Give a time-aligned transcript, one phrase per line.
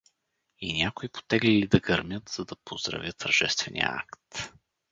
[0.59, 4.53] И някои потеглили да гърмят, за да поздравят тържествения акт.